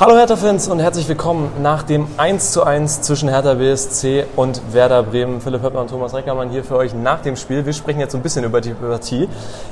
Hallo 0.00 0.16
Hertha-Fans 0.16 0.68
und 0.68 0.78
herzlich 0.78 1.06
willkommen 1.10 1.52
nach 1.60 1.82
dem 1.82 2.06
1:1 2.16 3.02
zwischen 3.02 3.28
Hertha 3.28 3.52
BSC 3.52 4.24
und 4.34 4.62
Werder 4.72 5.02
Bremen. 5.02 5.42
Philipp 5.42 5.62
Höppner 5.62 5.82
und 5.82 5.90
Thomas 5.90 6.14
Reckermann 6.14 6.48
hier 6.48 6.64
für 6.64 6.76
euch 6.76 6.94
nach 6.94 7.20
dem 7.20 7.36
Spiel. 7.36 7.66
Wir 7.66 7.74
sprechen 7.74 8.00
jetzt 8.00 8.12
so 8.12 8.18
ein 8.18 8.22
bisschen 8.22 8.42
über 8.42 8.62
die 8.62 8.72
Partie. 8.72 9.28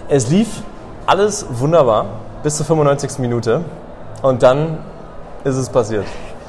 Es 0.07 0.29
lief 0.29 0.49
alles 1.07 1.47
wunderbar 1.49 2.05
bis 2.43 2.59
zur 2.59 2.67
95. 2.67 3.21
Minute 3.21 3.65
und 4.21 4.43
dann 4.43 4.77
ist 5.45 5.57
es 5.57 5.71
passiert. 5.71 6.05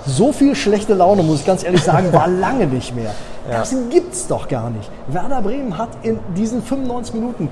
So 0.06 0.34
viel 0.34 0.56
schlechte 0.56 0.94
Laune, 0.94 1.24
muss 1.24 1.40
ich 1.40 1.46
ganz 1.46 1.64
ehrlich 1.64 1.82
sagen, 1.82 2.12
war 2.12 2.28
lange 2.46 2.68
nicht 2.68 2.94
mehr. 2.94 3.16
Das 3.50 3.74
gibt's 3.90 4.28
doch 4.28 4.50
gar 4.50 4.70
nicht. 4.72 4.92
Werder 5.08 5.42
Bremen 5.42 5.78
hat 5.78 5.92
in 6.04 6.20
diesen 6.36 6.62
95 6.62 7.14
Minuten 7.14 7.48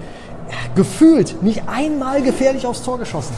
gefühlt 0.75 1.41
nicht 1.41 1.64
einmal 1.68 2.21
gefährlich 2.21 2.68
aufs 2.68 2.84
Tor 2.84 3.00
geschossen. 3.00 3.34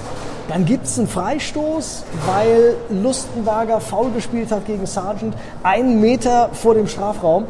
Dann 0.49 0.65
gibt 0.65 0.87
es 0.87 0.97
einen 0.97 1.07
Freistoß, 1.07 2.03
weil 2.25 2.75
Lustenwager 2.89 3.79
faul 3.79 4.09
gespielt 4.09 4.51
hat 4.51 4.65
gegen 4.65 4.87
Sargent, 4.87 5.35
einen 5.61 6.01
Meter 6.01 6.49
vor 6.53 6.73
dem 6.73 6.87
Strafraum. 6.87 7.45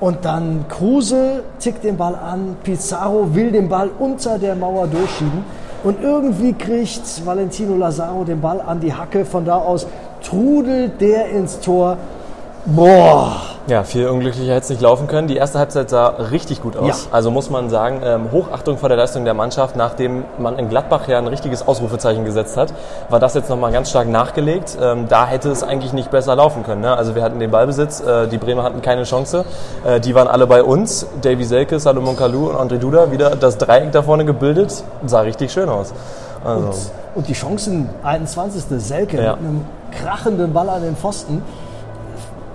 Und 0.00 0.24
dann 0.24 0.64
Kruse 0.66 1.42
tickt 1.58 1.84
den 1.84 1.98
Ball 1.98 2.14
an, 2.14 2.56
Pizarro 2.62 3.34
will 3.34 3.52
den 3.52 3.68
Ball 3.68 3.90
unter 3.98 4.38
der 4.38 4.56
Mauer 4.56 4.86
durchschieben. 4.86 5.44
Und 5.84 6.02
irgendwie 6.02 6.54
kriegt 6.54 7.26
Valentino 7.26 7.76
Lazaro 7.76 8.24
den 8.24 8.40
Ball 8.40 8.62
an 8.62 8.80
die 8.80 8.94
Hacke. 8.94 9.26
Von 9.26 9.44
da 9.44 9.56
aus 9.56 9.86
trudelt 10.22 10.98
der 10.98 11.28
ins 11.30 11.60
Tor. 11.60 11.98
Boah, 12.64 13.42
Ja, 13.66 13.84
viel 13.84 14.08
unglücklicher 14.08 14.52
hätte 14.54 14.64
es 14.64 14.70
nicht 14.70 14.80
laufen 14.80 15.06
können. 15.06 15.28
Die 15.28 15.36
erste 15.36 15.58
Halbzeit 15.58 15.90
sah 15.90 16.08
richtig 16.08 16.62
gut 16.62 16.76
aus. 16.76 17.04
Ja. 17.04 17.12
Also 17.12 17.30
muss 17.30 17.50
man 17.50 17.68
sagen, 17.70 18.00
ähm, 18.02 18.32
Hochachtung 18.32 18.78
vor 18.78 18.88
der 18.88 18.96
Leistung 18.98 19.24
der 19.24 19.34
Mannschaft, 19.34 19.76
nachdem 19.76 20.24
man 20.38 20.58
in 20.58 20.68
Gladbach 20.68 21.06
ja 21.08 21.18
ein 21.18 21.26
richtiges 21.26 21.68
Ausrufezeichen 21.68 22.24
gesetzt 22.24 22.56
hat, 22.56 22.72
war 23.10 23.20
das 23.20 23.34
jetzt 23.34 23.48
nochmal 23.50 23.70
ganz 23.70 23.90
stark 23.90 24.08
nachgelegt. 24.08 24.76
Ähm, 24.80 25.06
da 25.08 25.26
hätte 25.26 25.50
es 25.50 25.62
eigentlich 25.62 25.92
nicht 25.92 26.10
besser 26.10 26.34
laufen 26.34 26.62
können. 26.64 26.80
Ne? 26.80 26.96
Also 26.96 27.14
wir 27.14 27.22
hatten 27.22 27.38
den 27.38 27.50
Ballbesitz, 27.50 28.00
äh, 28.00 28.26
die 28.28 28.38
Bremer 28.38 28.62
hatten 28.64 28.82
keine 28.82 29.04
Chance. 29.04 29.44
Äh, 29.84 30.00
die 30.00 30.14
waren 30.14 30.26
alle 30.26 30.46
bei 30.46 30.62
uns. 30.64 31.06
Davy 31.22 31.44
Selke, 31.44 31.78
Salomon 31.78 32.16
Kalou 32.16 32.48
und 32.50 32.56
André 32.56 32.78
Duda 32.78 33.12
wieder 33.12 33.36
das 33.36 33.58
Dreieck 33.58 33.92
da 33.92 34.02
vorne 34.02 34.24
gebildet. 34.24 34.82
Sah 35.06 35.20
richtig 35.20 35.52
schön 35.52 35.68
aus. 35.68 35.92
Also, 36.42 36.64
Und, 36.66 36.74
und 37.16 37.28
die 37.28 37.34
Chancen, 37.34 37.90
21. 38.02 38.64
Selke 38.82 39.22
Ja. 39.22 39.32
mit 39.32 39.40
einem 39.40 39.64
krachenden 39.92 40.52
Ball 40.52 40.70
an 40.70 40.82
den 40.82 40.96
Pfosten. 40.96 41.42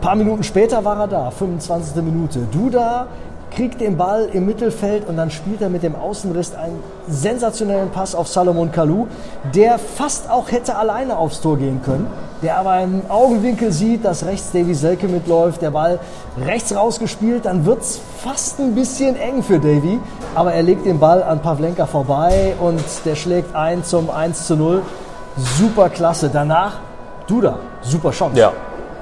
Ein 0.05 0.09
paar 0.09 0.17
Minuten 0.17 0.43
später 0.43 0.85
war 0.85 0.99
er 0.99 1.07
da, 1.07 1.31
25. 1.31 1.95
Minute. 2.03 2.41
Duda 2.51 3.07
kriegt 3.49 3.81
den 3.81 3.97
Ball 3.97 4.29
im 4.33 4.45
Mittelfeld 4.45 5.09
und 5.09 5.17
dann 5.17 5.31
spielt 5.31 5.63
er 5.63 5.69
mit 5.69 5.81
dem 5.81 5.95
Außenriss 5.95 6.53
einen 6.53 6.79
sensationellen 7.07 7.89
Pass 7.89 8.13
auf 8.13 8.27
Salomon 8.27 8.71
Kalou, 8.71 9.07
der 9.55 9.79
fast 9.79 10.29
auch 10.29 10.51
hätte 10.51 10.75
alleine 10.75 11.17
aufs 11.17 11.41
Tor 11.41 11.57
gehen 11.57 11.81
können, 11.83 12.05
der 12.43 12.59
aber 12.59 12.81
im 12.81 13.01
Augenwinkel 13.09 13.71
sieht, 13.71 14.05
dass 14.05 14.27
rechts 14.27 14.51
Davy 14.51 14.75
Selke 14.75 15.07
mitläuft, 15.07 15.63
der 15.63 15.71
Ball 15.71 15.97
rechts 16.39 16.75
rausgespielt, 16.75 17.45
dann 17.45 17.65
wird 17.65 17.81
es 17.81 17.99
fast 18.19 18.59
ein 18.59 18.75
bisschen 18.75 19.15
eng 19.15 19.41
für 19.41 19.57
Davy, 19.57 19.99
aber 20.35 20.53
er 20.53 20.61
legt 20.61 20.85
den 20.85 20.99
Ball 20.99 21.23
an 21.23 21.41
Pavlenka 21.41 21.87
vorbei 21.87 22.53
und 22.61 22.83
der 23.05 23.15
schlägt 23.15 23.55
ein 23.55 23.83
zum 23.83 24.11
1 24.11 24.45
zu 24.45 24.55
0. 24.55 24.83
Super 25.57 25.89
klasse. 25.89 26.29
Danach 26.31 26.73
Duda, 27.25 27.57
super 27.81 28.11
Chance. 28.11 28.39
Ja, 28.39 28.53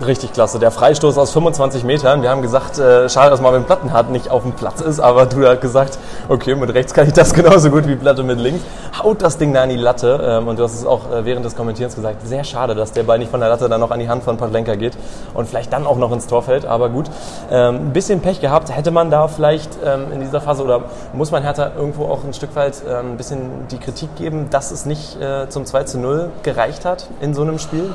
richtig 0.01 0.33
klasse. 0.33 0.59
Der 0.59 0.71
Freistoß 0.71 1.17
aus 1.17 1.31
25 1.31 1.83
Metern. 1.83 2.21
Wir 2.21 2.29
haben 2.29 2.41
gesagt, 2.41 2.77
äh, 2.77 3.07
schade, 3.09 3.29
dass 3.29 3.41
Marvin 3.41 3.63
Plattenhardt 3.63 4.09
nicht 4.09 4.29
auf 4.29 4.43
dem 4.43 4.53
Platz 4.53 4.81
ist, 4.81 4.99
aber 4.99 5.25
du 5.25 5.47
hast 5.47 5.61
gesagt, 5.61 5.99
okay, 6.29 6.55
mit 6.55 6.73
rechts 6.73 6.93
kann 6.93 7.07
ich 7.07 7.13
das 7.13 7.33
genauso 7.33 7.69
gut 7.69 7.87
wie 7.87 7.95
Platte 7.95 8.23
mit 8.23 8.39
links. 8.39 8.63
Haut 9.01 9.21
das 9.21 9.37
Ding 9.37 9.53
da 9.53 9.63
an 9.63 9.69
die 9.69 9.75
Latte. 9.75 10.19
Ähm, 10.23 10.47
und 10.47 10.59
du 10.59 10.63
hast 10.63 10.73
es 10.73 10.85
auch 10.85 11.11
äh, 11.11 11.25
während 11.25 11.45
des 11.45 11.55
Kommentierens 11.55 11.95
gesagt, 11.95 12.25
sehr 12.27 12.43
schade, 12.43 12.75
dass 12.75 12.91
der 12.91 13.03
Ball 13.03 13.19
nicht 13.19 13.31
von 13.31 13.39
der 13.39 13.49
Latte 13.49 13.69
dann 13.69 13.79
noch 13.79 13.91
an 13.91 13.99
die 13.99 14.09
Hand 14.09 14.23
von 14.23 14.37
Pavlenka 14.37 14.75
geht 14.75 14.93
und 15.33 15.47
vielleicht 15.47 15.71
dann 15.71 15.85
auch 15.85 15.97
noch 15.97 16.11
ins 16.11 16.27
Tor 16.27 16.43
fällt. 16.43 16.65
Aber 16.65 16.89
gut, 16.89 17.05
ähm, 17.51 17.87
ein 17.87 17.93
bisschen 17.93 18.21
Pech 18.21 18.41
gehabt. 18.41 18.75
Hätte 18.75 18.91
man 18.91 19.11
da 19.11 19.27
vielleicht 19.27 19.77
ähm, 19.85 20.11
in 20.11 20.19
dieser 20.19 20.41
Phase 20.41 20.63
oder 20.63 20.81
muss 21.13 21.31
man 21.31 21.43
Hertha 21.43 21.71
irgendwo 21.77 22.05
auch 22.05 22.23
ein 22.23 22.33
Stück 22.33 22.55
weit 22.55 22.81
ähm, 22.87 23.13
ein 23.13 23.17
bisschen 23.17 23.67
die 23.71 23.77
Kritik 23.77 24.15
geben, 24.15 24.49
dass 24.49 24.71
es 24.71 24.85
nicht 24.85 25.21
äh, 25.21 25.49
zum 25.49 25.65
2 25.65 25.83
zu 25.83 25.99
0 25.99 26.29
gereicht 26.43 26.85
hat 26.85 27.07
in 27.21 27.33
so 27.33 27.41
einem 27.41 27.59
Spiel? 27.59 27.93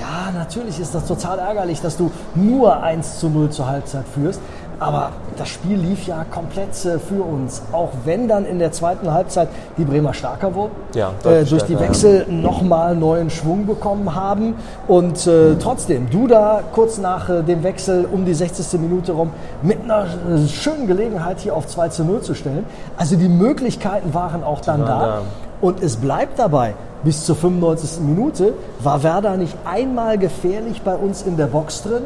Ja, 0.00 0.30
natürlich 0.32 0.80
ist 0.80 0.94
das 0.94 1.06
total 1.06 1.38
ärgerlich, 1.38 1.82
dass 1.82 1.98
du 1.98 2.10
nur 2.34 2.82
1 2.82 3.18
zu 3.20 3.28
0 3.28 3.50
zur 3.50 3.66
Halbzeit 3.66 4.06
führst. 4.08 4.40
Aber 4.80 5.10
das 5.36 5.48
Spiel 5.48 5.76
lief 5.76 6.06
ja 6.06 6.24
komplett 6.24 6.70
äh, 6.86 6.98
für 6.98 7.22
uns. 7.22 7.62
Auch 7.70 7.90
wenn 8.04 8.28
dann 8.28 8.46
in 8.46 8.58
der 8.58 8.72
zweiten 8.72 9.12
Halbzeit 9.12 9.48
die 9.76 9.84
Bremer 9.84 10.14
stärker 10.14 10.54
wurden. 10.54 10.72
Ja, 10.94 11.12
äh, 11.24 11.44
durch 11.44 11.64
die 11.64 11.78
Wechsel 11.78 12.26
nochmal 12.28 12.96
neuen 12.96 13.28
Schwung 13.28 13.66
bekommen 13.66 14.14
haben. 14.14 14.54
Und 14.88 15.26
äh, 15.26 15.56
trotzdem, 15.56 16.08
Duda 16.08 16.62
kurz 16.72 16.96
nach 16.96 17.28
äh, 17.28 17.42
dem 17.42 17.62
Wechsel 17.62 18.08
um 18.10 18.24
die 18.24 18.32
60. 18.32 18.80
Minute 18.80 19.12
rum 19.12 19.30
mit 19.60 19.84
einer 19.84 20.04
äh, 20.04 20.48
schönen 20.48 20.86
Gelegenheit 20.86 21.40
hier 21.40 21.54
auf 21.54 21.66
2 21.66 21.88
zu 21.90 22.04
0 22.04 22.22
zu 22.22 22.34
stellen. 22.34 22.64
Also 22.96 23.16
die 23.16 23.28
Möglichkeiten 23.28 24.14
waren 24.14 24.42
auch 24.42 24.62
dann 24.62 24.80
waren 24.80 24.88
da. 24.88 25.06
da. 25.06 25.22
Und 25.60 25.82
es 25.82 25.96
bleibt 25.96 26.38
dabei, 26.38 26.72
bis 27.04 27.26
zur 27.26 27.36
95. 27.36 28.00
Minute 28.00 28.54
war 28.82 29.02
Werder 29.02 29.36
nicht 29.36 29.54
einmal 29.66 30.16
gefährlich 30.16 30.80
bei 30.80 30.94
uns 30.94 31.20
in 31.20 31.36
der 31.36 31.48
Box 31.48 31.82
drin. 31.82 32.04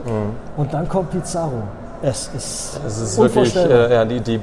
Und 0.57 0.75
dann 0.75 0.89
kommt 0.89 1.13
Pizarro. 1.13 1.63
Es 2.07 2.31
ist, 2.37 2.81
Es 2.87 3.01
ist 3.01 3.19
wirklich, 3.19 3.57
äh, 3.57 3.95
ja, 3.95 4.05
die, 4.05 4.21
die 4.21 4.39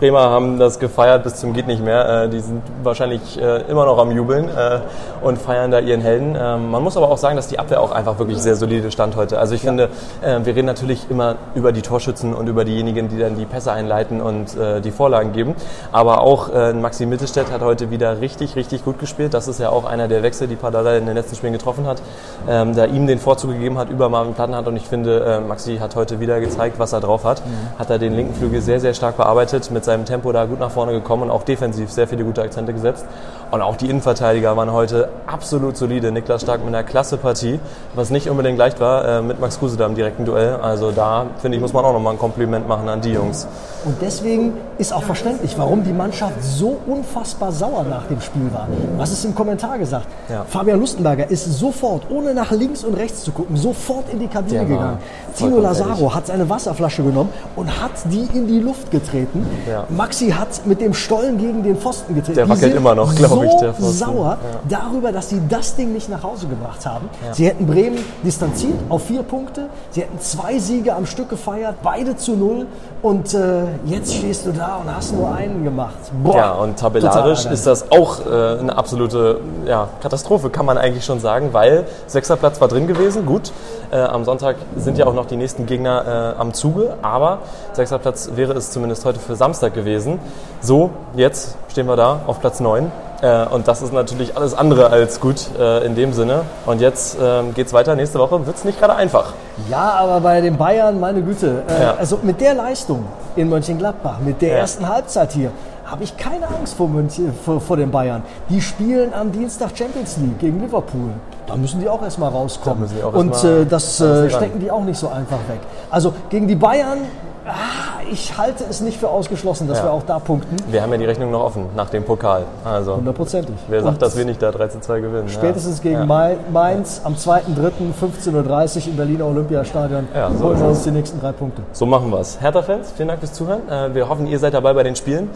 Bremer 0.00 0.30
haben 0.30 0.58
das 0.58 0.80
gefeiert 0.80 1.22
bis 1.22 1.36
zum 1.36 1.52
geht 1.52 1.68
nicht 1.68 1.80
mehr. 1.80 2.24
Äh, 2.24 2.28
die 2.28 2.40
sind 2.40 2.60
wahrscheinlich 2.82 3.40
äh, 3.40 3.60
immer 3.70 3.84
noch 3.84 3.98
am 3.98 4.10
Jubeln 4.10 4.48
äh, 4.48 4.80
und 5.22 5.38
feiern 5.38 5.70
da 5.70 5.78
ihren 5.78 6.00
Helden. 6.00 6.36
Ähm, 6.36 6.72
man 6.72 6.82
muss 6.82 6.96
aber 6.96 7.08
auch 7.08 7.16
sagen, 7.16 7.36
dass 7.36 7.46
die 7.46 7.60
Abwehr 7.60 7.80
auch 7.80 7.92
einfach 7.92 8.18
wirklich 8.18 8.38
sehr 8.38 8.56
solide 8.56 8.90
stand 8.90 9.14
heute. 9.14 9.38
Also 9.38 9.54
ich 9.54 9.60
finde, 9.60 9.90
äh, 10.22 10.40
wir 10.42 10.56
reden 10.56 10.66
natürlich 10.66 11.08
immer 11.08 11.36
über 11.54 11.70
die 11.70 11.82
Torschützen 11.82 12.34
und 12.34 12.48
über 12.48 12.64
diejenigen, 12.64 13.08
die 13.08 13.18
dann 13.18 13.36
die 13.36 13.44
Pässe 13.44 13.70
einleiten 13.70 14.20
und 14.20 14.56
äh, 14.56 14.80
die 14.80 14.90
Vorlagen 14.90 15.30
geben. 15.32 15.54
Aber 15.92 16.20
auch 16.20 16.50
Maxi 16.74 17.06
Mittelstädt 17.06 17.52
hat 17.52 17.60
heute 17.62 17.90
wieder 17.90 18.20
richtig, 18.20 18.56
richtig 18.56 18.84
gut 18.84 18.98
gespielt. 18.98 19.34
Das 19.34 19.46
ist 19.46 19.60
ja 19.60 19.70
auch 19.70 19.84
einer 19.84 20.08
der 20.08 20.22
Wechsel, 20.22 20.48
die 20.48 20.56
Pardada 20.56 20.96
in 20.96 21.06
den 21.06 21.14
letzten 21.14 21.36
Spielen 21.36 21.52
getroffen 21.52 21.86
hat, 21.86 22.02
ähm, 22.48 22.74
da 22.74 22.86
ihm 22.86 23.06
den 23.06 23.18
Vorzug 23.18 23.52
gegeben 23.52 23.78
hat 23.78 23.88
über 23.90 24.08
Marvin 24.08 24.34
Plattenhardt. 24.34 24.66
Und 24.66 24.76
ich 24.76 24.86
finde, 24.88 25.42
Maxi 25.46 25.76
hat 25.78 25.94
heute 25.94 26.18
wieder 26.18 26.40
gezeigt, 26.40 26.78
was 26.78 26.92
er 26.92 27.03
drauf 27.04 27.24
hat. 27.24 27.42
Hat 27.78 27.90
er 27.90 27.98
den 27.98 28.14
linken 28.14 28.34
Flügel 28.34 28.60
sehr, 28.60 28.80
sehr 28.80 28.94
stark 28.94 29.16
bearbeitet, 29.16 29.70
mit 29.70 29.84
seinem 29.84 30.04
Tempo 30.04 30.32
da 30.32 30.44
gut 30.44 30.60
nach 30.60 30.70
vorne 30.70 30.92
gekommen 30.92 31.24
und 31.24 31.30
auch 31.30 31.42
defensiv 31.42 31.90
sehr 31.90 32.08
viele 32.08 32.24
gute 32.24 32.42
Akzente 32.42 32.72
gesetzt. 32.72 33.06
Und 33.50 33.62
auch 33.62 33.76
die 33.76 33.88
Innenverteidiger 33.88 34.56
waren 34.56 34.72
heute 34.72 35.10
absolut 35.26 35.76
solide. 35.76 36.10
Niklas 36.10 36.42
Stark 36.42 36.64
mit 36.64 36.68
einer 36.68 36.82
klasse 36.82 37.16
Partie, 37.16 37.60
was 37.94 38.10
nicht 38.10 38.28
unbedingt 38.28 38.58
leicht 38.58 38.80
war, 38.80 39.04
äh, 39.06 39.22
mit 39.22 39.40
Max 39.40 39.58
Kruse 39.58 39.76
da 39.76 39.86
im 39.86 39.94
direkten 39.94 40.24
Duell. 40.24 40.56
Also 40.56 40.90
da, 40.90 41.26
finde 41.38 41.56
ich, 41.56 41.62
muss 41.62 41.72
man 41.72 41.84
auch 41.84 41.92
nochmal 41.92 42.14
ein 42.14 42.18
Kompliment 42.18 42.66
machen 42.66 42.88
an 42.88 43.00
die 43.00 43.12
Jungs. 43.12 43.46
Und 43.84 43.96
deswegen 44.00 44.54
ist 44.78 44.92
auch 44.92 45.02
verständlich, 45.02 45.54
warum 45.58 45.84
die 45.84 45.92
Mannschaft 45.92 46.42
so 46.42 46.78
unfassbar 46.86 47.52
sauer 47.52 47.84
nach 47.84 48.06
dem 48.06 48.20
Spiel 48.20 48.50
war. 48.52 48.66
Was 48.96 49.12
ist 49.12 49.24
im 49.24 49.34
Kommentar 49.34 49.78
gesagt? 49.78 50.06
Ja. 50.28 50.44
Fabian 50.48 50.80
Lustenberger 50.80 51.30
ist 51.30 51.44
sofort, 51.58 52.10
ohne 52.10 52.34
nach 52.34 52.50
links 52.50 52.82
und 52.82 52.94
rechts 52.94 53.24
zu 53.24 53.32
gucken, 53.32 53.56
sofort 53.56 54.12
in 54.12 54.20
die 54.20 54.28
Kabine 54.28 54.64
gegangen. 54.64 54.98
Tino 55.36 55.60
Lazaro 55.60 56.14
hat 56.14 56.26
seine 56.26 56.48
Wasserflasche 56.48 56.93
genommen 57.02 57.30
und 57.56 57.80
hat 57.82 57.92
die 58.10 58.28
in 58.34 58.46
die 58.46 58.60
Luft 58.60 58.90
getreten. 58.90 59.46
Ja. 59.68 59.84
Maxi 59.88 60.30
hat 60.30 60.66
mit 60.66 60.80
dem 60.80 60.94
Stollen 60.94 61.38
gegen 61.38 61.62
den 61.62 61.76
Pfosten 61.76 62.14
getreten. 62.14 62.36
Der 62.36 62.48
wackelt 62.48 62.74
immer 62.74 62.94
noch, 62.94 63.14
glaub 63.14 63.30
so 63.30 63.42
ich, 63.42 63.54
der 63.56 63.74
Pfosten. 63.74 63.92
sauer 63.92 64.38
darüber, 64.68 65.12
dass 65.12 65.30
sie 65.30 65.40
das 65.48 65.74
Ding 65.76 65.92
nicht 65.92 66.08
nach 66.08 66.22
Hause 66.22 66.46
gebracht 66.46 66.86
haben. 66.86 67.08
Sie 67.32 67.46
hätten 67.46 67.66
Bremen 67.66 67.98
distanziert 68.22 68.74
auf 68.88 69.04
vier 69.04 69.22
Punkte. 69.22 69.68
Sie 69.90 70.02
hätten 70.02 70.18
zwei 70.20 70.58
Siege 70.58 70.94
am 70.94 71.06
Stück 71.06 71.28
gefeiert, 71.28 71.76
beide 71.82 72.16
zu 72.16 72.36
null. 72.36 72.66
Und 73.02 73.34
äh, 73.34 73.64
jetzt 73.86 74.14
stehst 74.14 74.46
du 74.46 74.52
da 74.52 74.76
und 74.76 74.94
hast 74.94 75.12
nur 75.14 75.34
einen 75.34 75.64
gemacht. 75.64 75.94
Boah, 76.22 76.36
Ja, 76.36 76.52
und 76.52 76.78
tabellarisch 76.78 77.44
ist 77.46 77.66
das 77.66 77.90
auch 77.90 78.20
äh, 78.24 78.58
eine 78.60 78.76
absolute 78.76 79.40
ja, 79.66 79.88
Katastrophe, 80.00 80.48
kann 80.50 80.64
man 80.64 80.78
eigentlich 80.78 81.04
schon 81.04 81.20
sagen, 81.20 81.50
weil 81.52 81.84
sechster 82.06 82.36
Platz 82.36 82.60
war 82.60 82.68
drin 82.68 82.86
gewesen, 82.86 83.26
gut. 83.26 83.52
Äh, 83.90 83.98
am 83.98 84.24
Sonntag 84.24 84.56
sind 84.76 84.98
ja 84.98 85.06
auch 85.06 85.14
noch 85.14 85.26
die 85.26 85.36
nächsten 85.36 85.66
Gegner 85.66 86.34
äh, 86.36 86.40
am 86.40 86.52
Zuge, 86.74 86.94
aber 87.02 87.38
sechster 87.72 87.98
Platz 87.98 88.30
wäre 88.34 88.52
es 88.54 88.70
zumindest 88.70 89.04
heute 89.04 89.20
für 89.20 89.36
Samstag 89.36 89.74
gewesen. 89.74 90.18
So, 90.60 90.90
jetzt 91.14 91.56
stehen 91.70 91.86
wir 91.86 91.96
da 91.96 92.20
auf 92.26 92.40
Platz 92.40 92.60
9. 92.60 92.90
Äh, 93.22 93.46
und 93.46 93.68
das 93.68 93.80
ist 93.80 93.92
natürlich 93.92 94.36
alles 94.36 94.54
andere 94.54 94.90
als 94.90 95.20
gut 95.20 95.48
äh, 95.58 95.84
in 95.86 95.94
dem 95.94 96.12
Sinne. 96.12 96.42
Und 96.66 96.80
jetzt 96.80 97.16
ähm, 97.22 97.54
geht's 97.54 97.72
weiter. 97.72 97.94
Nächste 97.94 98.18
Woche 98.18 98.44
wird's 98.46 98.64
nicht 98.64 98.78
gerade 98.80 98.94
einfach. 98.96 99.32
Ja, 99.70 99.92
aber 99.92 100.20
bei 100.20 100.40
den 100.40 100.56
Bayern, 100.56 100.98
meine 101.00 101.22
Güte, 101.22 101.62
äh, 101.68 101.82
Ja. 101.82 101.94
also 101.98 102.18
mit 102.22 102.40
der 102.40 102.54
Leistung 102.54 103.04
in 103.36 103.48
Mönchengladbach, 103.48 104.18
mit 104.18 104.42
der 104.42 104.48
Ja. 104.50 104.54
ersten 104.58 104.88
Halbzeit 104.88 105.32
hier, 105.32 105.52
habe 105.84 106.04
ich 106.04 106.16
keine 106.16 106.48
Angst 106.48 106.74
vor, 106.74 106.88
München, 106.88 107.32
vor, 107.44 107.60
vor 107.60 107.76
den 107.76 107.90
Bayern. 107.90 108.22
Die 108.48 108.60
spielen 108.60 109.12
am 109.12 109.30
Dienstag 109.32 109.76
Champions 109.76 110.16
League 110.16 110.38
gegen 110.38 110.60
Liverpool. 110.60 111.10
Da 111.46 111.56
müssen 111.56 111.80
die 111.80 111.88
auch 111.88 112.02
erstmal 112.02 112.30
rauskommen. 112.30 112.88
Auch 113.04 113.12
Und 113.12 113.28
erst 113.32 113.44
mal- 113.44 113.50
äh, 113.62 113.66
das 113.66 114.00
äh, 114.00 114.30
stecken 114.30 114.60
die 114.60 114.70
auch 114.70 114.84
nicht 114.84 114.98
so 114.98 115.08
einfach 115.08 115.38
weg. 115.48 115.60
Also 115.90 116.14
gegen 116.30 116.48
die 116.48 116.54
Bayern, 116.54 117.00
ah, 117.46 117.93
ich 118.10 118.36
halte 118.38 118.64
es 118.68 118.80
nicht 118.80 118.98
für 118.98 119.08
ausgeschlossen, 119.08 119.68
dass 119.68 119.78
Ja. 119.78 119.84
wir 119.84 119.92
auch 119.92 120.02
da 120.04 120.18
punkten. 120.18 120.56
Wir 120.70 120.82
haben 120.82 120.90
ja 120.92 120.98
die 120.98 121.04
Rechnung 121.04 121.30
noch 121.30 121.42
offen 121.44 121.66
nach 121.76 121.90
dem 121.90 122.04
Pokal. 122.04 122.44
Also, 122.64 122.96
Hundertprozentig. 122.96 123.54
wer 123.68 123.82
sagt, 123.82 123.94
Und 123.94 124.02
dass 124.02 124.16
wir 124.16 124.24
nicht 124.24 124.40
da 124.42 124.50
3 124.50 124.68
zu 124.68 124.80
2 124.80 125.00
gewinnen? 125.00 125.28
Spätestens 125.28 125.80
gegen 125.80 126.00
ja. 126.00 126.04
Mai- 126.06 126.36
Mainz 126.52 127.00
am 127.04 127.14
2.3. 127.16 127.92
15.30 127.92 128.82
Uhr 128.86 128.88
im 128.90 128.96
Berliner 128.96 129.26
Olympiastadion 129.26 130.08
Ja, 130.14 130.30
so 130.30 130.44
holen 130.44 130.58
wir 130.60 130.66
es. 130.66 130.76
uns 130.78 130.84
die 130.84 130.90
nächsten 130.90 131.20
drei 131.20 131.32
Punkte. 131.32 131.62
So 131.72 131.86
machen 131.86 132.10
wir 132.10 132.20
es. 132.20 132.40
Hertha-Fans, 132.40 132.92
vielen 132.96 133.08
Dank 133.08 133.20
fürs 133.20 133.32
Zuhören. 133.32 133.68
Äh, 133.68 133.94
Wir 133.94 134.08
hoffen, 134.08 134.26
ihr 134.26 134.38
seid 134.38 134.54
dabei 134.54 134.72
bei 134.72 134.82
den 134.82 134.96
Spielen. 134.96 135.30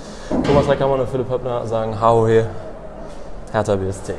Thomas 0.45 0.69
Reckermann 0.69 1.01
und 1.01 1.09
Philipp 1.09 1.31
Höppner 1.31 1.67
sagen 1.67 2.01
Hau 2.01 2.27
he, 2.27 2.43
Hertha 3.53 3.77
BSC. 3.77 4.15